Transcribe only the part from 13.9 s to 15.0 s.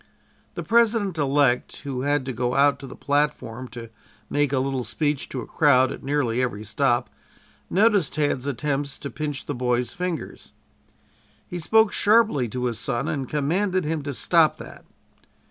to stop that.